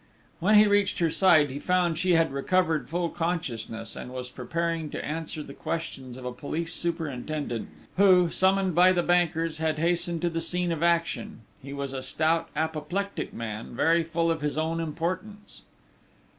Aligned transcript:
When 0.39 0.55
he 0.55 0.65
reached 0.65 0.97
her 0.97 1.11
side, 1.11 1.51
he 1.51 1.59
found 1.59 1.95
she 1.95 2.13
had 2.15 2.33
recovered 2.33 2.89
full 2.89 3.09
consciousness, 3.09 3.95
and 3.95 4.11
was 4.11 4.31
preparing 4.31 4.89
to 4.89 5.05
answer 5.05 5.43
the 5.43 5.53
questions 5.53 6.17
of 6.17 6.25
a 6.25 6.33
police 6.33 6.73
superintendent, 6.73 7.69
who, 7.97 8.31
summoned 8.31 8.73
by 8.73 8.93
the 8.93 9.03
bankers, 9.03 9.59
had 9.59 9.77
hastened 9.77 10.23
to 10.23 10.29
the 10.31 10.41
scene 10.41 10.71
of 10.71 10.81
action. 10.81 11.41
He 11.61 11.71
was 11.71 11.93
a 11.93 12.01
stout, 12.01 12.49
apoplectic 12.55 13.31
man, 13.31 13.75
very 13.75 14.01
full 14.03 14.31
of 14.31 14.41
his 14.41 14.57
own 14.57 14.79
importance. 14.79 15.61